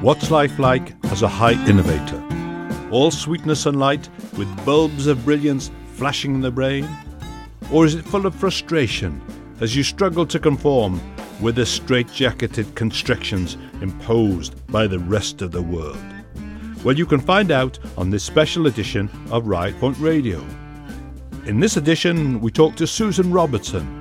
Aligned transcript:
What's 0.00 0.30
life 0.30 0.58
like 0.58 0.94
as 1.12 1.20
a 1.20 1.28
high 1.28 1.62
innovator? 1.68 2.24
All 2.90 3.10
sweetness 3.10 3.66
and 3.66 3.78
light 3.78 4.08
with 4.38 4.64
bulbs 4.64 5.06
of 5.06 5.26
brilliance 5.26 5.70
flashing 5.92 6.34
in 6.34 6.40
the 6.40 6.50
brain? 6.50 6.88
Or 7.70 7.84
is 7.84 7.96
it 7.96 8.06
full 8.06 8.24
of 8.24 8.34
frustration 8.34 9.20
as 9.60 9.76
you 9.76 9.82
struggle 9.82 10.24
to 10.24 10.38
conform 10.38 11.02
with 11.38 11.56
the 11.56 11.64
straitjacketed 11.64 12.74
constrictions 12.74 13.58
imposed 13.82 14.66
by 14.68 14.86
the 14.86 15.00
rest 15.00 15.42
of 15.42 15.52
the 15.52 15.60
world? 15.60 16.02
Well, 16.82 16.96
you 16.96 17.04
can 17.04 17.20
find 17.20 17.50
out 17.50 17.78
on 17.98 18.08
this 18.08 18.24
special 18.24 18.68
edition 18.68 19.10
of 19.30 19.48
Right 19.48 19.78
Point 19.78 19.98
Radio. 19.98 20.42
In 21.44 21.60
this 21.60 21.76
edition, 21.76 22.40
we 22.40 22.50
talk 22.50 22.74
to 22.76 22.86
Susan 22.86 23.30
Robertson, 23.30 23.99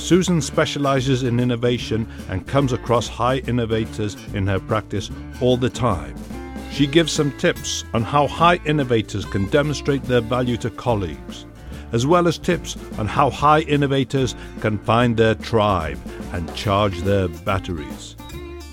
Susan 0.00 0.40
specializes 0.40 1.22
in 1.22 1.38
innovation 1.38 2.08
and 2.30 2.46
comes 2.46 2.72
across 2.72 3.06
high 3.06 3.36
innovators 3.46 4.16
in 4.34 4.46
her 4.46 4.58
practice 4.58 5.10
all 5.40 5.56
the 5.56 5.70
time. 5.70 6.16
She 6.72 6.86
gives 6.86 7.12
some 7.12 7.36
tips 7.38 7.84
on 7.92 8.02
how 8.02 8.26
high 8.26 8.60
innovators 8.64 9.24
can 9.26 9.46
demonstrate 9.50 10.02
their 10.04 10.22
value 10.22 10.56
to 10.58 10.70
colleagues, 10.70 11.44
as 11.92 12.06
well 12.06 12.26
as 12.26 12.38
tips 12.38 12.76
on 12.98 13.06
how 13.06 13.28
high 13.28 13.60
innovators 13.60 14.34
can 14.60 14.78
find 14.78 15.16
their 15.16 15.34
tribe 15.34 15.98
and 16.32 16.52
charge 16.54 16.98
their 17.02 17.28
batteries. 17.28 18.16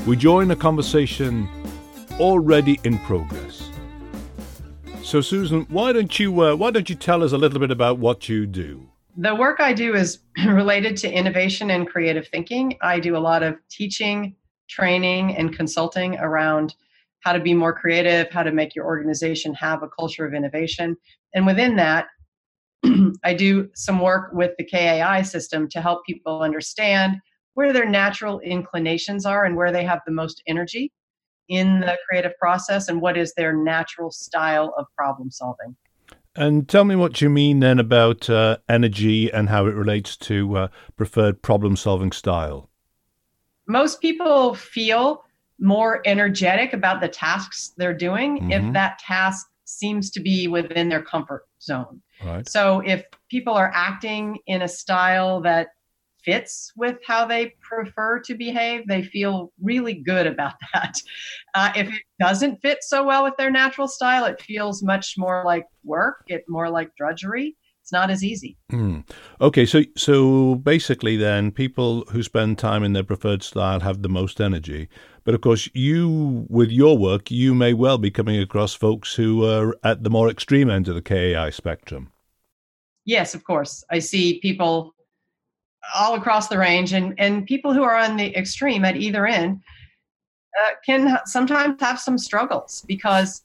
We 0.08 0.16
join 0.16 0.50
a 0.52 0.56
conversation 0.56 1.50
already 2.20 2.80
in 2.84 3.00
progress. 3.00 3.70
So, 5.04 5.22
Susan, 5.22 5.66
why 5.70 5.92
don't 5.92 6.18
you 6.20 6.42
uh, 6.42 6.56
why 6.56 6.72
don't 6.72 6.90
you 6.90 6.96
tell 6.96 7.24
us 7.24 7.32
a 7.32 7.38
little 7.38 7.60
bit 7.60 7.72
about 7.72 8.00
what 8.00 8.30
you 8.30 8.46
do? 8.46 8.90
The 9.20 9.34
work 9.34 9.60
I 9.60 9.74
do 9.74 9.96
is 9.96 10.20
related 10.48 10.96
to 10.98 11.12
innovation 11.12 11.72
and 11.72 11.88
creative 11.88 12.28
thinking. 12.28 12.78
I 12.82 13.00
do 13.00 13.18
a 13.18 13.20
lot 13.20 13.42
of 13.42 13.56
teaching, 13.70 14.36
training, 14.70 15.36
and 15.36 15.56
consulting 15.56 16.18
around 16.18 16.76
how 17.22 17.34
to 17.34 17.40
be 17.40 17.56
more 17.56 17.74
creative, 17.74 18.30
how 18.30 18.44
to 18.44 18.52
make 18.52 18.76
your 18.76 18.86
organization 18.86 19.56
have 19.56 19.82
a 19.82 19.90
culture 19.90 20.26
of 20.26 20.36
innovation. 20.36 20.96
And 21.34 21.48
within 21.48 21.76
that, 21.78 22.08
I 23.24 23.34
do 23.34 23.70
some 23.74 24.00
work 24.00 24.32
with 24.34 24.52
the 24.58 24.66
KAI 24.66 25.24
system 25.24 25.68
to 25.70 25.82
help 25.82 26.06
people 26.06 26.44
understand 26.44 27.18
where 27.56 27.74
their 27.74 27.90
natural 27.90 28.40
inclinations 28.42 29.26
are 29.26 29.46
and 29.46 29.56
where 29.56 29.72
they 29.72 29.84
have 29.84 30.02
the 30.06 30.14
most 30.14 30.44
energy 30.48 30.92
in 31.50 31.80
the 31.80 31.98
creative 32.08 32.38
process 32.40 32.88
and 32.88 33.02
what 33.02 33.18
is 33.18 33.34
their 33.34 33.52
natural 33.52 34.12
style 34.12 34.76
of 34.78 34.86
problem 34.96 35.32
solving. 35.32 35.76
And 36.38 36.70
tell 36.70 36.86
me 36.86 36.96
what 36.96 37.20
you 37.20 37.30
mean 37.30 37.60
then 37.60 37.80
about 37.80 38.30
uh, 38.30 38.58
energy 38.70 39.32
and 39.32 39.50
how 39.50 39.66
it 39.66 39.74
relates 39.74 40.16
to 40.18 40.56
uh, 40.56 40.68
preferred 40.96 41.42
problem 41.42 41.76
solving 41.76 42.12
style. 42.12 42.70
Most 43.68 44.00
people 44.02 44.54
feel 44.54 45.24
more 45.60 46.02
energetic 46.06 46.74
about 46.74 47.02
the 47.02 47.08
tasks 47.08 47.74
they're 47.78 47.94
doing 47.94 48.38
mm-hmm. 48.38 48.52
if 48.52 48.74
that 48.74 49.00
task 49.00 49.48
seems 49.66 50.12
to 50.12 50.20
be 50.20 50.48
within 50.48 50.90
their 50.90 51.02
comfort 51.02 51.48
zone. 51.62 52.02
Right. 52.24 52.48
So 52.48 52.82
if 52.86 53.04
people 53.30 53.54
are 53.54 53.72
acting 53.74 54.38
in 54.46 54.62
a 54.62 54.68
style 54.68 55.42
that 55.42 55.70
fits 56.28 56.74
with 56.76 56.98
how 57.08 57.26
they 57.26 57.54
prefer 57.62 58.20
to 58.20 58.36
behave, 58.36 58.86
they 58.86 59.02
feel 59.02 59.54
really 59.62 59.94
good 59.94 60.28
about 60.28 60.56
that. 60.74 61.02
Uh, 61.56 61.72
if 61.76 61.88
it 61.88 62.02
doesn't 62.20 62.62
fit 62.62 62.80
so 62.82 63.06
well 63.06 63.24
with 63.24 63.36
their 63.38 63.50
natural 63.50 63.88
style, 63.88 64.26
it 64.26 64.42
feels 64.42 64.84
much 64.84 65.16
more 65.18 65.44
like 65.46 65.66
work, 65.84 66.18
it 66.28 66.44
more 66.50 66.70
like 66.70 66.90
drudgery. 66.98 67.56
It's 67.82 67.94
not 67.94 68.10
as 68.10 68.22
easy. 68.22 68.58
Mm. 68.70 69.10
Okay, 69.40 69.66
so 69.66 69.82
so 69.96 70.56
basically, 70.56 71.16
then 71.16 71.52
people 71.52 72.04
who 72.12 72.22
spend 72.22 72.58
time 72.58 72.84
in 72.84 72.92
their 72.92 73.06
preferred 73.06 73.44
style 73.44 73.80
have 73.80 74.02
the 74.02 74.10
most 74.10 74.42
energy. 74.42 74.90
But 75.24 75.36
of 75.36 75.40
course, 75.40 75.70
you 75.74 76.46
with 76.50 76.70
your 76.70 76.98
work, 76.98 77.32
you 77.32 77.56
may 77.56 77.74
well 77.74 77.98
be 77.98 78.12
coming 78.12 78.42
across 78.42 78.74
folks 78.74 79.16
who 79.16 79.46
are 79.46 79.78
at 79.86 80.04
the 80.04 80.10
more 80.10 80.30
extreme 80.30 80.70
end 80.70 80.90
of 80.90 80.96
the 80.96 81.02
KAI 81.02 81.50
spectrum. 81.52 82.12
Yes, 83.06 83.34
of 83.34 83.46
course. 83.46 83.86
I 83.90 84.00
see 84.00 84.42
people 84.42 84.94
all 85.96 86.16
across 86.16 86.48
the 86.48 86.58
range 86.58 86.94
and 86.94 87.14
and 87.18 87.46
people 87.46 87.74
who 87.74 87.84
are 87.84 87.96
on 87.96 88.18
the 88.18 88.36
extreme 88.38 88.86
at 88.86 88.96
either 88.96 89.26
end 89.26 89.62
uh, 90.64 90.72
can 90.86 91.20
sometimes 91.26 91.80
have 91.82 92.00
some 92.00 92.18
struggles 92.18 92.84
because 92.88 93.44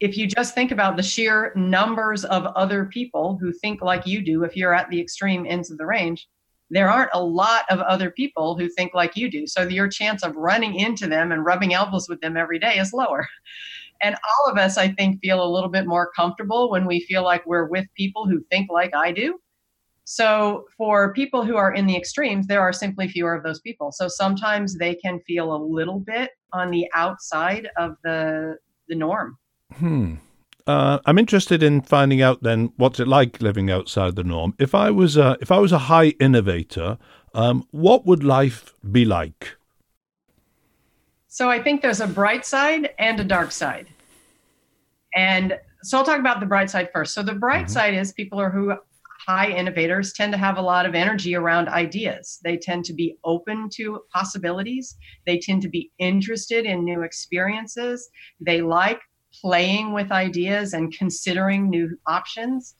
if 0.00 0.16
you 0.16 0.26
just 0.26 0.54
think 0.54 0.70
about 0.70 0.96
the 0.96 1.02
sheer 1.02 1.52
numbers 1.54 2.24
of 2.24 2.46
other 2.56 2.86
people 2.86 3.36
who 3.40 3.52
think 3.52 3.82
like 3.82 4.06
you 4.06 4.22
do 4.22 4.44
if 4.44 4.56
you're 4.56 4.74
at 4.74 4.88
the 4.90 5.00
extreme 5.00 5.44
ends 5.46 5.70
of 5.70 5.78
the 5.78 5.86
range 5.86 6.28
there 6.70 6.88
aren't 6.88 7.10
a 7.12 7.22
lot 7.22 7.64
of 7.68 7.80
other 7.80 8.10
people 8.10 8.56
who 8.56 8.68
think 8.68 8.94
like 8.94 9.16
you 9.16 9.30
do. 9.30 9.46
So 9.46 9.62
your 9.62 9.88
chance 9.88 10.22
of 10.22 10.36
running 10.36 10.76
into 10.76 11.08
them 11.08 11.32
and 11.32 11.44
rubbing 11.44 11.74
elbows 11.74 12.08
with 12.08 12.20
them 12.20 12.36
every 12.36 12.58
day 12.58 12.78
is 12.78 12.92
lower. 12.92 13.26
And 14.02 14.14
all 14.14 14.50
of 14.50 14.56
us 14.56 14.78
i 14.78 14.88
think 14.88 15.20
feel 15.20 15.44
a 15.44 15.52
little 15.52 15.68
bit 15.68 15.86
more 15.86 16.10
comfortable 16.16 16.70
when 16.70 16.86
we 16.86 17.00
feel 17.00 17.22
like 17.22 17.44
we're 17.44 17.66
with 17.66 17.84
people 17.94 18.26
who 18.26 18.42
think 18.50 18.70
like 18.70 18.94
i 18.94 19.12
do 19.12 19.38
so, 20.12 20.64
for 20.76 21.12
people 21.12 21.44
who 21.44 21.54
are 21.54 21.72
in 21.72 21.86
the 21.86 21.96
extremes, 21.96 22.48
there 22.48 22.60
are 22.60 22.72
simply 22.72 23.06
fewer 23.06 23.32
of 23.32 23.44
those 23.44 23.60
people. 23.60 23.92
So, 23.92 24.08
sometimes 24.08 24.76
they 24.76 24.96
can 24.96 25.20
feel 25.20 25.54
a 25.54 25.60
little 25.62 26.00
bit 26.00 26.30
on 26.52 26.72
the 26.72 26.88
outside 26.94 27.68
of 27.76 27.94
the, 28.02 28.56
the 28.88 28.96
norm. 28.96 29.38
Hmm. 29.74 30.14
Uh, 30.66 30.98
I'm 31.06 31.16
interested 31.16 31.62
in 31.62 31.82
finding 31.82 32.20
out 32.22 32.42
then 32.42 32.72
what's 32.76 32.98
it 32.98 33.06
like 33.06 33.40
living 33.40 33.70
outside 33.70 34.16
the 34.16 34.24
norm. 34.24 34.54
If 34.58 34.74
I 34.74 34.90
was 34.90 35.16
a, 35.16 35.38
if 35.40 35.52
I 35.52 35.58
was 35.58 35.70
a 35.70 35.78
high 35.78 36.08
innovator, 36.18 36.98
um, 37.32 37.68
what 37.70 38.04
would 38.04 38.24
life 38.24 38.74
be 38.90 39.04
like? 39.04 39.58
So 41.28 41.48
I 41.48 41.62
think 41.62 41.82
there's 41.82 42.00
a 42.00 42.08
bright 42.08 42.44
side 42.44 42.90
and 42.98 43.20
a 43.20 43.24
dark 43.24 43.52
side. 43.52 43.86
And 45.14 45.56
so 45.84 45.98
I'll 45.98 46.04
talk 46.04 46.18
about 46.18 46.40
the 46.40 46.46
bright 46.46 46.68
side 46.68 46.90
first. 46.92 47.14
So 47.14 47.22
the 47.22 47.34
bright 47.34 47.66
mm-hmm. 47.66 47.72
side 47.72 47.94
is 47.94 48.12
people 48.12 48.40
are 48.40 48.50
who 48.50 48.74
high 49.26 49.50
innovators 49.50 50.12
tend 50.12 50.32
to 50.32 50.38
have 50.38 50.56
a 50.56 50.62
lot 50.62 50.86
of 50.86 50.94
energy 50.94 51.34
around 51.34 51.68
ideas. 51.68 52.40
They 52.42 52.56
tend 52.56 52.84
to 52.86 52.94
be 52.94 53.16
open 53.24 53.68
to 53.74 54.00
possibilities. 54.12 54.96
They 55.26 55.38
tend 55.38 55.62
to 55.62 55.68
be 55.68 55.90
interested 55.98 56.64
in 56.64 56.84
new 56.84 57.02
experiences. 57.02 58.08
They 58.40 58.62
like 58.62 59.00
playing 59.40 59.92
with 59.92 60.10
ideas 60.10 60.72
and 60.72 60.92
considering 60.92 61.68
new 61.68 61.98
options. 62.06 62.74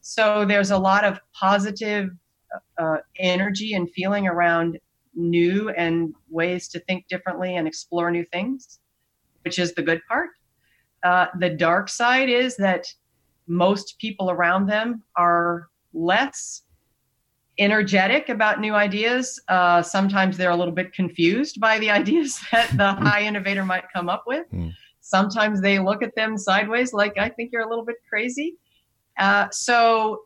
So 0.00 0.44
there's 0.44 0.70
a 0.70 0.78
lot 0.78 1.04
of 1.04 1.20
positive 1.38 2.10
uh, 2.78 2.98
energy 3.18 3.74
and 3.74 3.90
feeling 3.92 4.26
around 4.26 4.78
new 5.14 5.68
and 5.70 6.14
ways 6.30 6.68
to 6.68 6.80
think 6.80 7.06
differently 7.08 7.56
and 7.56 7.68
explore 7.68 8.10
new 8.10 8.24
things, 8.32 8.80
which 9.44 9.58
is 9.58 9.74
the 9.74 9.82
good 9.82 10.00
part. 10.08 10.30
Uh, 11.04 11.26
the 11.38 11.50
dark 11.50 11.88
side 11.88 12.28
is 12.28 12.56
that 12.56 12.86
most 13.46 13.98
people 13.98 14.30
around 14.30 14.66
them 14.66 15.02
are 15.16 15.68
less 15.94 16.62
energetic 17.58 18.28
about 18.28 18.60
new 18.60 18.74
ideas. 18.74 19.40
Uh, 19.48 19.82
sometimes 19.82 20.36
they're 20.36 20.50
a 20.50 20.56
little 20.56 20.74
bit 20.74 20.92
confused 20.92 21.60
by 21.60 21.78
the 21.78 21.90
ideas 22.00 22.40
that 22.50 22.70
the 22.76 22.94
hmm. 22.94 23.04
high 23.04 23.22
innovator 23.22 23.64
might 23.64 23.84
come 23.94 24.08
up 24.08 24.24
with. 24.26 24.46
Mm. 24.52 24.72
Sometimes 25.00 25.60
they 25.60 25.78
look 25.78 26.02
at 26.02 26.14
them 26.14 26.38
sideways, 26.38 26.92
like, 26.92 27.18
I 27.18 27.28
think 27.28 27.50
you're 27.52 27.62
a 27.62 27.68
little 27.68 27.84
bit 27.84 27.96
crazy. 28.08 28.56
Uh, 29.18 29.48
so 29.50 30.22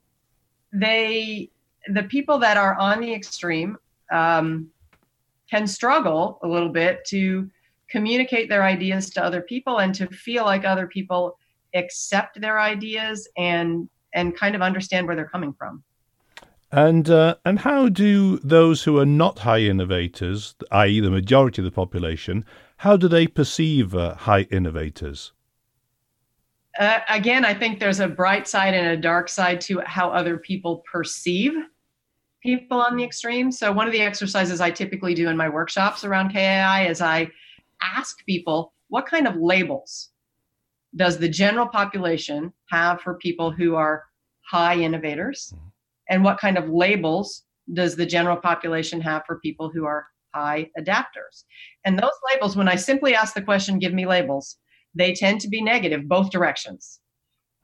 they, 0.72 1.50
the 1.88 2.02
people 2.04 2.38
that 2.38 2.58
are 2.58 2.78
on 2.78 3.00
the 3.00 3.12
extreme, 3.12 3.78
um, 4.12 4.70
can 5.50 5.66
struggle 5.66 6.38
a 6.42 6.48
little 6.48 6.68
bit 6.68 7.04
to 7.06 7.50
communicate 7.88 8.48
their 8.48 8.64
ideas 8.64 9.10
to 9.10 9.24
other 9.24 9.40
people 9.40 9.78
and 9.78 9.94
to 9.94 10.06
feel 10.08 10.44
like 10.44 10.64
other 10.64 10.86
people 10.86 11.38
accept 11.74 12.40
their 12.40 12.58
ideas 12.58 13.28
and 13.36 13.88
and 14.16 14.36
kind 14.36 14.56
of 14.56 14.62
understand 14.62 15.06
where 15.06 15.14
they're 15.14 15.28
coming 15.28 15.52
from. 15.52 15.84
And 16.72 17.08
uh, 17.08 17.36
and 17.44 17.60
how 17.60 17.88
do 17.88 18.38
those 18.38 18.82
who 18.82 18.98
are 18.98 19.06
not 19.06 19.40
high 19.40 19.60
innovators, 19.60 20.56
i.e., 20.72 20.98
the 20.98 21.10
majority 21.10 21.62
of 21.62 21.64
the 21.64 21.70
population, 21.70 22.44
how 22.78 22.96
do 22.96 23.06
they 23.06 23.28
perceive 23.28 23.94
uh, 23.94 24.16
high 24.16 24.42
innovators? 24.50 25.32
Uh, 26.76 26.98
again, 27.08 27.44
I 27.44 27.54
think 27.54 27.78
there's 27.78 28.00
a 28.00 28.08
bright 28.08 28.48
side 28.48 28.74
and 28.74 28.88
a 28.88 28.96
dark 28.96 29.28
side 29.28 29.60
to 29.62 29.80
how 29.86 30.10
other 30.10 30.38
people 30.38 30.82
perceive 30.90 31.52
people 32.42 32.80
on 32.80 32.96
the 32.96 33.04
extreme. 33.04 33.50
So 33.52 33.72
one 33.72 33.86
of 33.86 33.92
the 33.92 34.02
exercises 34.02 34.60
I 34.60 34.70
typically 34.70 35.14
do 35.14 35.28
in 35.28 35.36
my 35.36 35.48
workshops 35.48 36.04
around 36.04 36.32
KAI 36.32 36.88
is 36.88 37.00
I 37.00 37.30
ask 37.80 38.24
people 38.26 38.72
what 38.88 39.06
kind 39.06 39.26
of 39.26 39.36
labels 39.36 40.10
does 40.96 41.18
the 41.18 41.28
general 41.28 41.66
population 41.66 42.52
have 42.70 43.00
for 43.00 43.14
people 43.14 43.50
who 43.50 43.74
are 43.74 44.04
high 44.50 44.76
innovators? 44.76 45.52
Mm-hmm. 45.54 45.66
And 46.08 46.24
what 46.24 46.38
kind 46.38 46.56
of 46.56 46.68
labels 46.68 47.42
does 47.72 47.96
the 47.96 48.06
general 48.06 48.36
population 48.36 49.00
have 49.00 49.22
for 49.26 49.40
people 49.40 49.70
who 49.70 49.84
are 49.84 50.06
high 50.34 50.70
adapters? 50.78 51.44
And 51.84 51.98
those 51.98 52.10
labels, 52.32 52.56
when 52.56 52.68
I 52.68 52.76
simply 52.76 53.14
ask 53.14 53.34
the 53.34 53.42
question, 53.42 53.78
give 53.78 53.92
me 53.92 54.06
labels, 54.06 54.56
they 54.94 55.14
tend 55.14 55.40
to 55.42 55.48
be 55.48 55.60
negative 55.60 56.08
both 56.08 56.30
directions. 56.30 57.00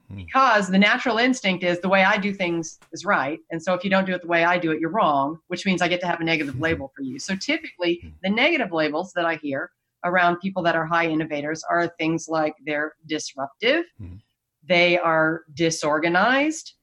Hmm. 0.08 0.16
Because 0.16 0.68
the 0.68 0.78
natural 0.78 1.18
instinct 1.18 1.62
is 1.62 1.80
the 1.80 1.88
way 1.88 2.02
I 2.04 2.18
do 2.18 2.32
things 2.34 2.78
is 2.92 3.04
right. 3.04 3.38
And 3.50 3.62
so 3.62 3.74
if 3.74 3.84
you 3.84 3.90
don't 3.90 4.06
do 4.06 4.14
it 4.14 4.22
the 4.22 4.28
way 4.28 4.44
I 4.44 4.58
do 4.58 4.72
it, 4.72 4.80
you're 4.80 4.90
wrong, 4.90 5.38
which 5.48 5.64
means 5.64 5.82
I 5.82 5.88
get 5.88 6.00
to 6.00 6.06
have 6.06 6.20
a 6.20 6.24
negative 6.24 6.54
hmm. 6.54 6.62
label 6.62 6.92
for 6.96 7.02
you. 7.02 7.18
So 7.18 7.36
typically, 7.36 8.00
hmm. 8.02 8.08
the 8.22 8.30
negative 8.30 8.72
labels 8.72 9.12
that 9.14 9.24
I 9.24 9.36
hear 9.36 9.70
around 10.04 10.40
people 10.40 10.62
that 10.62 10.76
are 10.76 10.86
high 10.86 11.08
innovators 11.08 11.62
are 11.68 11.88
things 11.98 12.26
like 12.28 12.54
they're 12.66 12.94
disruptive, 13.06 13.84
mm-hmm. 14.00 14.16
They 14.66 14.98
are 14.98 15.42
disorganized, 15.54 16.74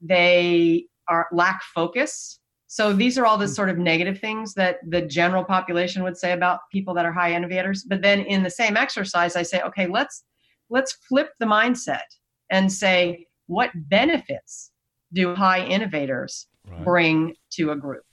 they 0.00 0.86
are 1.08 1.28
lack 1.32 1.62
focus. 1.74 2.40
So 2.66 2.92
these 2.92 3.16
are 3.16 3.24
all 3.24 3.38
the 3.38 3.46
mm-hmm. 3.46 3.54
sort 3.54 3.70
of 3.70 3.78
negative 3.78 4.20
things 4.20 4.54
that 4.54 4.78
the 4.86 5.02
general 5.02 5.44
population 5.44 6.02
would 6.02 6.16
say 6.16 6.32
about 6.32 6.60
people 6.70 6.94
that 6.94 7.06
are 7.06 7.12
high 7.12 7.32
innovators. 7.32 7.84
But 7.84 8.02
then 8.02 8.20
in 8.20 8.42
the 8.42 8.50
same 8.50 8.76
exercise, 8.76 9.36
I 9.36 9.42
say, 9.42 9.60
okay, 9.62 9.86
let's 9.86 10.24
let's 10.70 10.92
flip 11.08 11.30
the 11.40 11.46
mindset 11.46 12.02
and 12.50 12.70
say, 12.70 13.26
what 13.46 13.70
benefits 13.74 14.70
do 15.14 15.34
high 15.34 15.64
innovators 15.64 16.46
right. 16.70 16.84
bring 16.84 17.34
to 17.52 17.70
a 17.70 17.76
group? 17.76 18.04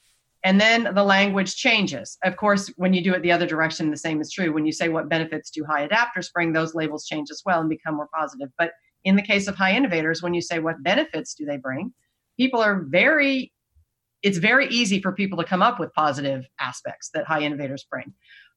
And 0.46 0.62
then 0.62 0.94
the 0.94 1.04
language 1.04 1.56
changes. 1.56 2.18
Of 2.24 2.38
course, 2.38 2.72
when 2.78 2.94
you 2.94 3.04
do 3.04 3.14
it 3.14 3.24
the 3.24 3.32
other 3.32 3.48
direction, 3.48 3.90
the 3.90 3.98
same 3.98 4.22
is 4.22 4.32
true. 4.32 4.54
When 4.54 4.66
you 4.66 4.72
say 4.72 4.90
what 4.90 5.10
benefits 5.10 5.50
do 5.50 5.66
high 5.66 5.88
adapters 5.88 6.32
bring, 6.32 6.54
those 6.54 6.76
labels 6.76 7.08
change 7.08 7.30
as 7.32 7.42
well 7.46 7.60
and 7.60 7.70
become 7.70 7.96
more 7.96 8.10
positive. 8.16 8.50
But 8.58 8.72
in 9.06 9.16
the 9.16 9.22
case 9.22 9.48
of 9.48 9.56
high 9.56 9.74
innovators, 9.74 10.22
when 10.22 10.34
you 10.34 10.42
say 10.42 10.60
what 10.60 10.84
benefits 10.84 11.34
do 11.34 11.46
they 11.46 11.58
bring, 11.58 11.94
people 12.38 12.60
are 12.60 12.84
very, 12.90 13.54
it's 14.24 14.40
very 14.40 14.68
easy 14.68 15.00
for 15.00 15.12
people 15.12 15.38
to 15.38 15.46
come 15.46 15.62
up 15.62 15.80
with 15.80 15.94
positive 15.94 16.46
aspects 16.60 17.12
that 17.14 17.26
high 17.26 17.42
innovators 17.42 17.86
bring. 17.90 18.14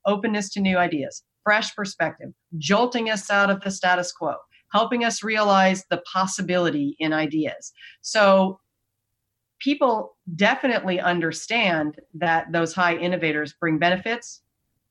Openness 0.06 0.50
to 0.50 0.60
new 0.60 0.78
ideas, 0.78 1.22
fresh 1.44 1.74
perspective, 1.76 2.30
jolting 2.56 3.10
us 3.10 3.30
out 3.30 3.50
of 3.50 3.60
the 3.60 3.70
status 3.70 4.10
quo, 4.10 4.34
helping 4.72 5.04
us 5.04 5.22
realize 5.22 5.84
the 5.90 6.02
possibility 6.12 6.96
in 6.98 7.12
ideas. 7.12 7.72
So 8.00 8.58
people 9.60 10.16
definitely 10.34 10.98
understand 10.98 12.00
that 12.14 12.50
those 12.52 12.72
high 12.72 12.96
innovators 12.96 13.54
bring 13.60 13.78
benefits 13.78 14.40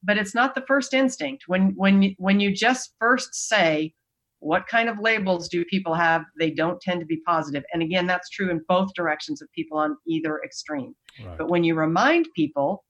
but 0.03 0.17
it's 0.17 0.35
not 0.35 0.55
the 0.55 0.63
first 0.67 0.93
instinct 0.93 1.43
when 1.47 1.73
when 1.75 2.15
when 2.17 2.39
you 2.39 2.53
just 2.53 2.93
first 2.99 3.33
say 3.33 3.93
what 4.39 4.67
kind 4.67 4.87
of 4.87 4.99
labels 4.99 5.49
do 5.49 5.65
people 5.65 5.93
have 5.93 6.23
they 6.39 6.51
don't 6.51 6.79
tend 6.81 6.99
to 6.99 7.05
be 7.05 7.17
positive 7.25 7.63
and 7.73 7.81
again 7.81 8.05
that's 8.05 8.29
true 8.29 8.49
in 8.49 8.61
both 8.67 8.93
directions 8.93 9.41
of 9.41 9.51
people 9.53 9.77
on 9.77 9.97
either 10.07 10.41
extreme 10.43 10.95
right. 11.25 11.37
but 11.37 11.49
when 11.49 11.63
you 11.63 11.75
remind 11.75 12.27
people 12.35 12.83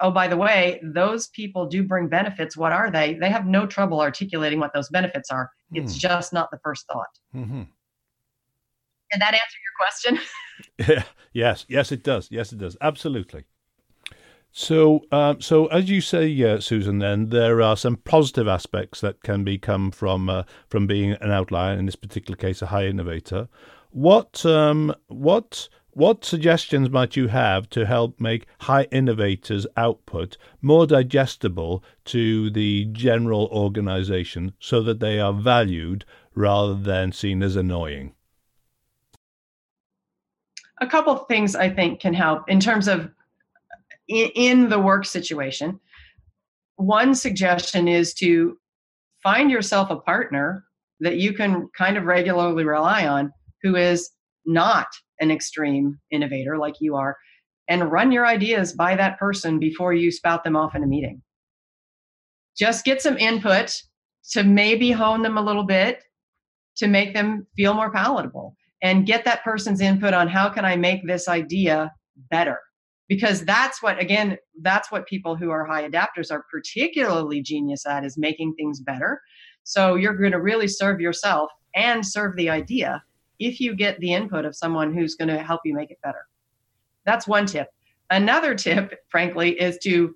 oh 0.00 0.10
by 0.10 0.26
the 0.26 0.36
way 0.36 0.80
those 0.82 1.28
people 1.28 1.66
do 1.66 1.82
bring 1.82 2.08
benefits 2.08 2.56
what 2.56 2.72
are 2.72 2.90
they 2.90 3.14
they 3.14 3.30
have 3.30 3.46
no 3.46 3.66
trouble 3.66 4.00
articulating 4.00 4.58
what 4.58 4.72
those 4.74 4.88
benefits 4.88 5.30
are 5.30 5.50
it's 5.72 5.92
hmm. 5.92 5.98
just 5.98 6.32
not 6.32 6.50
the 6.50 6.58
first 6.64 6.84
thought 6.88 7.06
mm-hmm. 7.34 7.62
and 9.12 9.22
that 9.22 9.34
answer 9.34 9.58
your 9.64 10.18
question 10.18 10.18
Yeah, 10.78 11.02
yes, 11.32 11.66
yes, 11.68 11.92
it 11.92 12.02
does. 12.02 12.28
Yes, 12.30 12.52
it 12.52 12.58
does. 12.58 12.76
Absolutely. 12.80 13.44
So, 14.58 15.02
um, 15.12 15.42
so 15.42 15.66
as 15.66 15.90
you 15.90 16.00
say, 16.00 16.42
uh, 16.42 16.60
Susan, 16.60 16.98
then 16.98 17.28
there 17.28 17.60
are 17.60 17.76
some 17.76 17.96
positive 17.96 18.48
aspects 18.48 19.02
that 19.02 19.22
can 19.22 19.44
become 19.44 19.90
from 19.90 20.30
uh, 20.30 20.44
from 20.66 20.86
being 20.86 21.12
an 21.12 21.30
outlier. 21.30 21.76
In 21.76 21.84
this 21.84 21.94
particular 21.94 22.38
case, 22.38 22.62
a 22.62 22.66
high 22.66 22.86
innovator. 22.86 23.48
What 23.90 24.46
um, 24.46 24.94
what 25.08 25.68
what 25.90 26.24
suggestions 26.24 26.88
might 26.88 27.16
you 27.16 27.28
have 27.28 27.68
to 27.68 27.84
help 27.84 28.18
make 28.18 28.46
high 28.60 28.84
innovators' 28.84 29.66
output 29.76 30.38
more 30.62 30.86
digestible 30.86 31.84
to 32.06 32.48
the 32.48 32.86
general 32.92 33.50
organization, 33.52 34.54
so 34.58 34.80
that 34.84 35.00
they 35.00 35.20
are 35.20 35.34
valued 35.34 36.06
rather 36.34 36.74
than 36.74 37.12
seen 37.12 37.42
as 37.42 37.56
annoying? 37.56 38.14
a 40.78 40.86
couple 40.86 41.12
of 41.12 41.26
things 41.26 41.56
I 41.56 41.70
think 41.70 42.00
can 42.00 42.12
help 42.12 42.48
in 42.50 42.60
terms 42.60 42.86
of 42.86 43.10
in, 44.08 44.30
in 44.34 44.68
the 44.68 44.78
work 44.78 45.04
situation. 45.04 45.80
One 46.76 47.14
suggestion 47.14 47.88
is 47.88 48.14
to 48.14 48.58
find 49.22 49.50
yourself 49.50 49.90
a 49.90 49.96
partner 49.96 50.64
that 51.00 51.16
you 51.16 51.32
can 51.32 51.68
kind 51.76 51.96
of 51.96 52.04
regularly 52.04 52.64
rely 52.64 53.06
on 53.06 53.32
who 53.62 53.76
is 53.76 54.10
not 54.44 54.86
an 55.20 55.30
extreme 55.30 55.98
innovator 56.10 56.58
like 56.58 56.76
you 56.80 56.94
are 56.96 57.16
and 57.68 57.90
run 57.90 58.12
your 58.12 58.26
ideas 58.26 58.72
by 58.72 58.94
that 58.94 59.18
person 59.18 59.58
before 59.58 59.92
you 59.92 60.10
spout 60.10 60.44
them 60.44 60.56
off 60.56 60.74
in 60.74 60.82
a 60.82 60.86
meeting. 60.86 61.22
Just 62.56 62.84
get 62.84 63.02
some 63.02 63.18
input 63.18 63.74
to 64.30 64.44
maybe 64.44 64.90
hone 64.90 65.22
them 65.22 65.36
a 65.36 65.42
little 65.42 65.64
bit 65.64 66.02
to 66.76 66.86
make 66.86 67.14
them 67.14 67.46
feel 67.56 67.74
more 67.74 67.90
palatable 67.90 68.56
and 68.82 69.06
get 69.06 69.24
that 69.24 69.42
person's 69.42 69.80
input 69.80 70.14
on 70.14 70.28
how 70.28 70.48
can 70.48 70.64
I 70.64 70.76
make 70.76 71.06
this 71.06 71.28
idea 71.28 71.92
better 72.30 72.60
because 73.08 73.44
that's 73.44 73.82
what 73.82 74.00
again 74.00 74.36
that's 74.62 74.90
what 74.90 75.06
people 75.06 75.36
who 75.36 75.50
are 75.50 75.64
high 75.64 75.88
adapters 75.88 76.30
are 76.30 76.44
particularly 76.50 77.40
genius 77.40 77.86
at 77.86 78.04
is 78.04 78.18
making 78.18 78.54
things 78.54 78.80
better. 78.80 79.20
So 79.64 79.94
you're 79.94 80.16
going 80.16 80.32
to 80.32 80.40
really 80.40 80.68
serve 80.68 81.00
yourself 81.00 81.50
and 81.74 82.06
serve 82.06 82.36
the 82.36 82.50
idea 82.50 83.02
if 83.38 83.60
you 83.60 83.74
get 83.74 83.98
the 84.00 84.12
input 84.12 84.44
of 84.44 84.56
someone 84.56 84.94
who's 84.94 85.14
going 85.14 85.28
to 85.28 85.42
help 85.42 85.60
you 85.64 85.74
make 85.74 85.90
it 85.90 85.98
better. 86.02 86.26
That's 87.04 87.28
one 87.28 87.46
tip. 87.46 87.68
Another 88.10 88.54
tip 88.54 88.94
frankly 89.08 89.60
is 89.60 89.78
to 89.78 90.14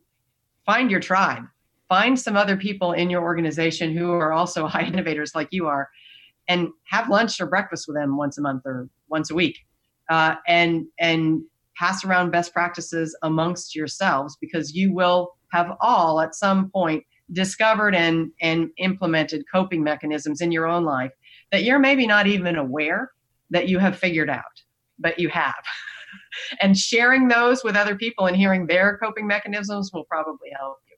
find 0.64 0.90
your 0.90 1.00
tribe. 1.00 1.44
Find 1.88 2.18
some 2.18 2.36
other 2.36 2.56
people 2.56 2.92
in 2.92 3.10
your 3.10 3.22
organization 3.22 3.96
who 3.96 4.12
are 4.12 4.32
also 4.32 4.66
high 4.68 4.84
innovators 4.84 5.34
like 5.34 5.48
you 5.50 5.66
are 5.66 5.88
and 6.48 6.68
have 6.88 7.08
lunch 7.08 7.40
or 7.40 7.46
breakfast 7.46 7.86
with 7.86 7.96
them 7.96 8.16
once 8.16 8.38
a 8.38 8.40
month 8.40 8.62
or 8.64 8.88
once 9.08 9.30
a 9.30 9.34
week. 9.34 9.58
Uh, 10.08 10.34
and 10.48 10.86
and 10.98 11.42
pass 11.80 12.04
around 12.04 12.30
best 12.30 12.52
practices 12.52 13.16
amongst 13.22 13.74
yourselves 13.74 14.36
because 14.38 14.74
you 14.74 14.92
will 14.92 15.32
have 15.50 15.72
all 15.80 16.20
at 16.20 16.34
some 16.34 16.70
point 16.70 17.02
discovered 17.32 17.94
and 17.94 18.30
and 18.42 18.68
implemented 18.76 19.42
coping 19.52 19.82
mechanisms 19.82 20.42
in 20.42 20.52
your 20.52 20.66
own 20.66 20.84
life 20.84 21.12
that 21.50 21.64
you're 21.64 21.78
maybe 21.78 22.06
not 22.06 22.26
even 22.26 22.56
aware 22.56 23.10
that 23.48 23.66
you 23.68 23.78
have 23.78 23.98
figured 23.98 24.28
out 24.28 24.44
but 25.00 25.18
you 25.18 25.28
have. 25.28 25.54
And 26.60 26.76
sharing 26.76 27.28
those 27.28 27.62
with 27.62 27.76
other 27.76 27.94
people 27.94 28.26
and 28.26 28.36
hearing 28.36 28.66
their 28.66 28.98
coping 28.98 29.28
mechanisms 29.28 29.92
will 29.92 30.02
probably 30.04 30.48
help 30.58 30.78
you. 30.88 30.96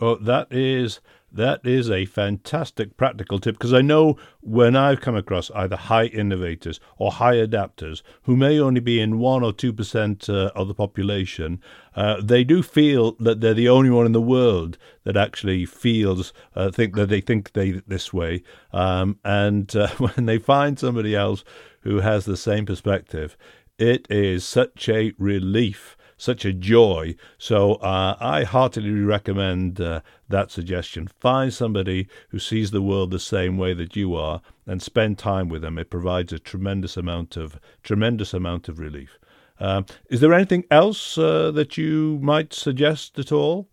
Oh 0.00 0.14
that 0.16 0.48
is 0.50 1.00
that 1.34 1.60
is 1.64 1.90
a 1.90 2.04
fantastic 2.04 2.96
practical 2.96 3.38
tip 3.38 3.54
because 3.54 3.72
I 3.72 3.80
know 3.80 4.16
when 4.40 4.76
I've 4.76 5.00
come 5.00 5.16
across 5.16 5.50
either 5.52 5.76
high 5.76 6.06
innovators 6.06 6.78
or 6.98 7.12
high 7.12 7.36
adapters 7.36 8.02
who 8.22 8.36
may 8.36 8.58
only 8.58 8.80
be 8.80 9.00
in 9.00 9.18
1 9.18 9.42
or 9.42 9.52
2% 9.52 10.28
uh, 10.28 10.50
of 10.54 10.68
the 10.68 10.74
population, 10.74 11.62
uh, 11.96 12.20
they 12.22 12.44
do 12.44 12.62
feel 12.62 13.12
that 13.12 13.40
they're 13.40 13.54
the 13.54 13.68
only 13.68 13.90
one 13.90 14.06
in 14.06 14.12
the 14.12 14.20
world 14.20 14.76
that 15.04 15.16
actually 15.16 15.64
feels, 15.64 16.32
uh, 16.54 16.70
think 16.70 16.94
that 16.96 17.08
they 17.08 17.20
think 17.20 17.52
they 17.52 17.82
this 17.86 18.12
way. 18.12 18.42
Um, 18.72 19.18
and 19.24 19.74
uh, 19.74 19.88
when 19.98 20.26
they 20.26 20.38
find 20.38 20.78
somebody 20.78 21.16
else 21.16 21.44
who 21.80 22.00
has 22.00 22.24
the 22.26 22.36
same 22.36 22.66
perspective, 22.66 23.36
it 23.78 24.06
is 24.10 24.44
such 24.44 24.88
a 24.88 25.12
relief 25.18 25.96
such 26.22 26.44
a 26.44 26.52
joy. 26.52 27.16
So 27.36 27.74
uh, 27.74 28.16
I 28.20 28.44
heartily 28.44 28.92
recommend 28.92 29.80
uh, 29.80 30.02
that 30.28 30.52
suggestion. 30.52 31.08
Find 31.08 31.52
somebody 31.52 32.06
who 32.28 32.38
sees 32.38 32.70
the 32.70 32.80
world 32.80 33.10
the 33.10 33.18
same 33.18 33.58
way 33.58 33.74
that 33.74 33.96
you 33.96 34.14
are, 34.14 34.40
and 34.64 34.80
spend 34.80 35.18
time 35.18 35.48
with 35.48 35.62
them. 35.62 35.78
It 35.78 35.90
provides 35.90 36.32
a 36.32 36.38
tremendous 36.38 36.96
amount 36.96 37.36
of 37.36 37.58
tremendous 37.82 38.32
amount 38.32 38.68
of 38.68 38.78
relief. 38.78 39.18
Um, 39.58 39.84
is 40.10 40.20
there 40.20 40.32
anything 40.32 40.64
else 40.70 41.18
uh, 41.18 41.50
that 41.52 41.76
you 41.76 42.20
might 42.22 42.52
suggest 42.52 43.18
at 43.18 43.32
all? 43.32 43.68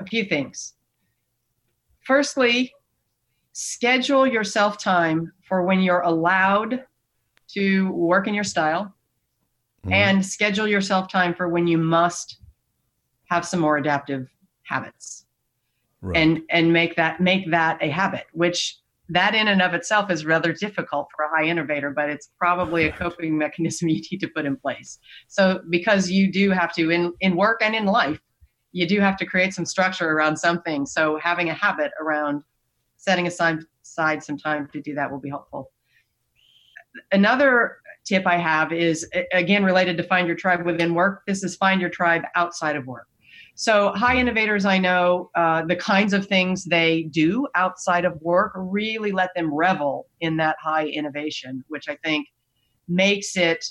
A 0.00 0.04
few 0.04 0.24
things. 0.24 0.74
Firstly, 2.00 2.72
schedule 3.52 4.26
yourself 4.26 4.78
time 4.78 5.32
for 5.48 5.62
when 5.62 5.80
you're 5.80 6.00
allowed 6.00 6.84
to 7.54 7.90
work 7.92 8.26
in 8.26 8.34
your 8.34 8.44
style 8.44 8.94
mm-hmm. 9.84 9.92
and 9.92 10.24
schedule 10.24 10.66
yourself 10.66 11.08
time 11.08 11.34
for 11.34 11.48
when 11.48 11.66
you 11.66 11.78
must 11.78 12.38
have 13.30 13.46
some 13.46 13.60
more 13.60 13.76
adaptive 13.76 14.28
habits 14.62 15.26
right. 16.00 16.16
and 16.16 16.42
and 16.50 16.72
make 16.72 16.96
that 16.96 17.20
make 17.20 17.50
that 17.50 17.78
a 17.82 17.88
habit 17.88 18.26
which 18.32 18.78
that 19.10 19.34
in 19.34 19.48
and 19.48 19.62
of 19.62 19.72
itself 19.72 20.10
is 20.10 20.26
rather 20.26 20.52
difficult 20.52 21.08
for 21.14 21.24
a 21.24 21.28
high 21.28 21.44
innovator 21.44 21.90
but 21.90 22.10
it's 22.10 22.30
probably 22.38 22.86
a 22.86 22.92
coping 23.02 23.36
mechanism 23.36 23.88
you 23.88 24.00
need 24.10 24.18
to 24.18 24.28
put 24.28 24.44
in 24.44 24.56
place 24.56 24.98
so 25.28 25.60
because 25.70 26.10
you 26.10 26.30
do 26.30 26.50
have 26.50 26.72
to 26.74 26.90
in 26.90 27.12
in 27.20 27.36
work 27.36 27.60
and 27.62 27.74
in 27.74 27.86
life 27.86 28.20
you 28.72 28.86
do 28.86 29.00
have 29.00 29.16
to 29.16 29.24
create 29.24 29.54
some 29.54 29.64
structure 29.64 30.10
around 30.10 30.36
something 30.36 30.84
so 30.84 31.18
having 31.18 31.48
a 31.48 31.54
habit 31.54 31.90
around 32.00 32.42
setting 32.96 33.26
aside, 33.26 33.58
aside 33.82 34.22
some 34.22 34.36
time 34.36 34.68
to 34.72 34.80
do 34.80 34.94
that 34.94 35.10
will 35.10 35.20
be 35.20 35.30
helpful 35.30 35.70
another 37.12 37.78
tip 38.08 38.26
I 38.26 38.36
have 38.36 38.72
is 38.72 39.06
again 39.32 39.64
related 39.64 39.96
to 39.98 40.02
find 40.02 40.26
your 40.26 40.36
tribe 40.36 40.64
within 40.64 40.94
work. 40.94 41.22
This 41.26 41.42
is 41.44 41.56
find 41.56 41.80
your 41.80 41.90
tribe 41.90 42.22
outside 42.34 42.76
of 42.76 42.86
work. 42.86 43.06
So, 43.54 43.90
high 43.90 44.16
innovators, 44.16 44.64
I 44.64 44.78
know 44.78 45.30
uh, 45.34 45.64
the 45.64 45.74
kinds 45.74 46.12
of 46.12 46.26
things 46.26 46.64
they 46.64 47.08
do 47.10 47.48
outside 47.56 48.04
of 48.04 48.16
work 48.22 48.52
really 48.54 49.10
let 49.10 49.30
them 49.34 49.52
revel 49.52 50.06
in 50.20 50.36
that 50.36 50.54
high 50.62 50.86
innovation, 50.86 51.64
which 51.66 51.88
I 51.88 51.96
think 52.04 52.28
makes 52.86 53.36
it 53.36 53.64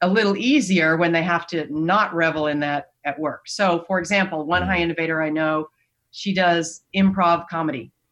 a 0.00 0.08
little 0.08 0.36
easier 0.36 0.96
when 0.96 1.12
they 1.12 1.22
have 1.22 1.46
to 1.48 1.66
not 1.70 2.12
revel 2.12 2.48
in 2.48 2.58
that 2.60 2.86
at 3.04 3.18
work. 3.18 3.42
So, 3.46 3.84
for 3.86 4.00
example, 4.00 4.44
one 4.46 4.62
high 4.62 4.78
innovator 4.78 5.22
I 5.22 5.30
know, 5.30 5.68
she 6.10 6.34
does 6.34 6.82
improv 6.94 7.48
comedy. 7.48 7.92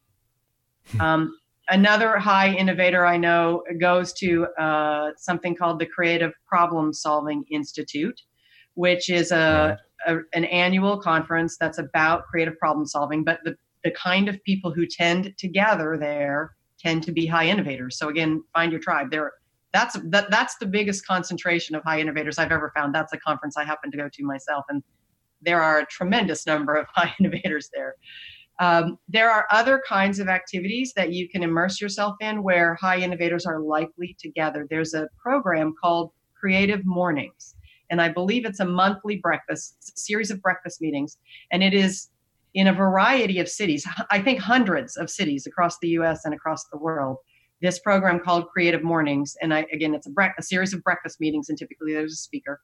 Um, 1.01 1.37
another 1.69 2.17
high 2.17 2.53
innovator 2.53 3.05
I 3.05 3.17
know 3.17 3.63
goes 3.79 4.13
to 4.13 4.47
uh, 4.59 5.11
something 5.17 5.55
called 5.55 5.79
the 5.79 5.85
Creative 5.85 6.33
Problem 6.47 6.93
Solving 6.93 7.43
Institute, 7.51 8.19
which 8.75 9.09
is 9.09 9.31
a, 9.31 9.77
a, 10.05 10.17
an 10.33 10.45
annual 10.45 10.99
conference 10.99 11.57
that's 11.57 11.77
about 11.77 12.25
creative 12.25 12.57
problem 12.57 12.85
solving. 12.85 13.23
But 13.23 13.39
the 13.43 13.55
the 13.83 13.91
kind 13.91 14.27
of 14.27 14.43
people 14.43 14.73
who 14.73 14.85
tend 14.85 15.33
to 15.37 15.47
gather 15.47 15.97
there 15.97 16.55
tend 16.79 17.03
to 17.03 17.11
be 17.11 17.25
high 17.25 17.45
innovators. 17.45 17.97
So 17.97 18.09
again, 18.09 18.43
find 18.53 18.71
your 18.71 18.81
tribe. 18.81 19.11
There, 19.11 19.31
that's 19.73 19.97
that, 20.05 20.29
that's 20.29 20.57
the 20.57 20.65
biggest 20.65 21.05
concentration 21.05 21.75
of 21.75 21.83
high 21.83 21.99
innovators 21.99 22.37
I've 22.37 22.51
ever 22.51 22.71
found. 22.75 22.93
That's 22.93 23.13
a 23.13 23.17
conference 23.17 23.55
I 23.57 23.63
happen 23.63 23.91
to 23.91 23.97
go 23.97 24.09
to 24.11 24.25
myself, 24.25 24.65
and 24.69 24.83
there 25.41 25.61
are 25.61 25.79
a 25.79 25.85
tremendous 25.85 26.45
number 26.45 26.75
of 26.75 26.87
high 26.95 27.13
innovators 27.19 27.69
there. 27.73 27.95
Um, 28.59 28.97
there 29.07 29.29
are 29.29 29.45
other 29.51 29.81
kinds 29.87 30.19
of 30.19 30.27
activities 30.27 30.93
that 30.95 31.13
you 31.13 31.29
can 31.29 31.43
immerse 31.43 31.79
yourself 31.79 32.15
in 32.21 32.41
where 32.41 32.75
high 32.75 32.97
innovators 32.97 33.45
are 33.45 33.59
likely 33.59 34.15
to 34.19 34.29
gather. 34.29 34.65
There's 34.69 34.93
a 34.93 35.07
program 35.21 35.75
called 35.79 36.11
Creative 36.39 36.83
Mornings, 36.85 37.55
and 37.89 38.01
I 38.01 38.09
believe 38.09 38.45
it's 38.45 38.59
a 38.59 38.65
monthly 38.65 39.17
breakfast, 39.17 39.93
a 39.95 39.99
series 39.99 40.31
of 40.31 40.41
breakfast 40.41 40.81
meetings, 40.81 41.17
and 41.51 41.63
it 41.63 41.73
is 41.73 42.09
in 42.53 42.67
a 42.67 42.73
variety 42.73 43.39
of 43.39 43.47
cities. 43.47 43.87
I 44.09 44.21
think 44.21 44.39
hundreds 44.39 44.97
of 44.97 45.09
cities 45.09 45.45
across 45.45 45.77
the 45.79 45.89
U.S. 45.89 46.25
and 46.25 46.33
across 46.33 46.65
the 46.65 46.77
world. 46.77 47.17
This 47.61 47.79
program 47.79 48.19
called 48.19 48.49
Creative 48.49 48.83
Mornings, 48.83 49.35
and 49.41 49.53
I, 49.53 49.65
again, 49.71 49.95
it's 49.95 50.07
a, 50.07 50.11
bre- 50.11 50.35
a 50.37 50.43
series 50.43 50.73
of 50.73 50.83
breakfast 50.83 51.19
meetings, 51.19 51.49
and 51.49 51.57
typically 51.57 51.93
there's 51.93 52.13
a 52.13 52.17
speaker. 52.17 52.59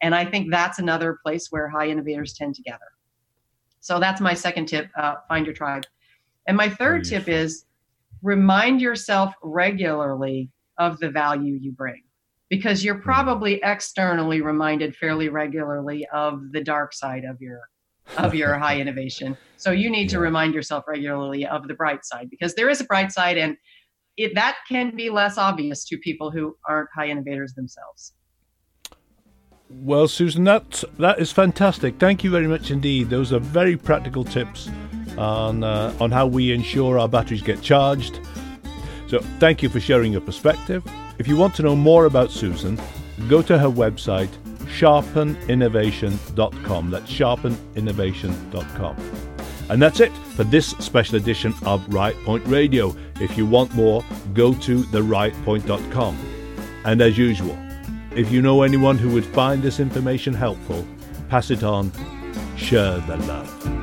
And 0.00 0.14
I 0.14 0.24
think 0.24 0.50
that's 0.50 0.78
another 0.78 1.18
place 1.22 1.48
where 1.50 1.68
high 1.68 1.88
innovators 1.88 2.34
tend 2.34 2.54
to 2.54 2.62
gather. 2.62 2.86
So 3.88 3.98
that's 3.98 4.20
my 4.20 4.34
second 4.34 4.66
tip 4.66 4.90
uh, 4.98 5.14
find 5.28 5.46
your 5.46 5.54
tribe. 5.54 5.86
And 6.46 6.58
my 6.58 6.68
third 6.68 7.04
tip 7.04 7.26
is 7.26 7.64
remind 8.22 8.82
yourself 8.82 9.32
regularly 9.42 10.50
of 10.76 10.98
the 10.98 11.08
value 11.08 11.54
you 11.54 11.72
bring 11.72 12.02
because 12.50 12.84
you're 12.84 12.96
hmm. 12.96 13.02
probably 13.02 13.60
externally 13.62 14.42
reminded 14.42 14.94
fairly 14.94 15.30
regularly 15.30 16.06
of 16.12 16.52
the 16.52 16.62
dark 16.62 16.92
side 16.92 17.24
of 17.24 17.40
your 17.40 17.60
of 18.18 18.34
your 18.34 18.58
high 18.64 18.78
innovation 18.78 19.38
so 19.56 19.70
you 19.70 19.88
need 19.88 20.10
yeah. 20.10 20.16
to 20.16 20.18
remind 20.18 20.52
yourself 20.52 20.84
regularly 20.86 21.46
of 21.46 21.66
the 21.66 21.74
bright 21.74 22.04
side 22.04 22.28
because 22.28 22.54
there 22.54 22.68
is 22.68 22.82
a 22.82 22.84
bright 22.84 23.10
side 23.10 23.38
and 23.38 23.56
it, 24.18 24.34
that 24.34 24.56
can 24.68 24.94
be 24.94 25.08
less 25.08 25.38
obvious 25.38 25.86
to 25.86 25.96
people 25.98 26.30
who 26.30 26.54
aren't 26.68 26.88
high 26.94 27.08
innovators 27.08 27.54
themselves 27.54 28.12
well, 29.68 30.08
Susan, 30.08 30.44
that 30.44 30.82
that 30.98 31.18
is 31.18 31.32
fantastic. 31.32 31.98
Thank 31.98 32.24
you 32.24 32.30
very 32.30 32.46
much 32.46 32.70
indeed. 32.70 33.10
Those 33.10 33.32
are 33.32 33.38
very 33.38 33.76
practical 33.76 34.24
tips 34.24 34.70
on 35.16 35.64
uh, 35.64 35.94
on 36.00 36.10
how 36.10 36.26
we 36.26 36.52
ensure 36.52 36.98
our 36.98 37.08
batteries 37.08 37.42
get 37.42 37.62
charged. 37.62 38.20
So, 39.08 39.20
thank 39.38 39.62
you 39.62 39.68
for 39.68 39.80
sharing 39.80 40.12
your 40.12 40.20
perspective. 40.20 40.84
If 41.18 41.28
you 41.28 41.36
want 41.36 41.54
to 41.56 41.62
know 41.62 41.76
more 41.76 42.06
about 42.06 42.30
Susan, 42.30 42.80
go 43.28 43.42
to 43.42 43.58
her 43.58 43.68
website 43.68 44.30
sharpeninnovation.com. 44.68 46.90
That's 46.90 47.10
sharpeninnovation.com. 47.10 48.96
And 49.70 49.82
that's 49.82 50.00
it 50.00 50.10
for 50.34 50.44
this 50.44 50.68
special 50.78 51.16
edition 51.16 51.52
of 51.64 51.86
Right 51.92 52.14
Point 52.24 52.46
Radio. 52.46 52.96
If 53.20 53.36
you 53.36 53.44
want 53.46 53.74
more, 53.74 54.02
go 54.32 54.54
to 54.54 54.82
therightpoint.com. 54.84 56.16
And 56.84 57.02
as 57.02 57.18
usual, 57.18 57.58
if 58.18 58.32
you 58.32 58.42
know 58.42 58.62
anyone 58.62 58.98
who 58.98 59.10
would 59.10 59.24
find 59.24 59.62
this 59.62 59.78
information 59.78 60.34
helpful, 60.34 60.84
pass 61.28 61.52
it 61.52 61.62
on, 61.62 61.92
share 62.56 62.98
the 62.98 63.16
love. 63.16 63.77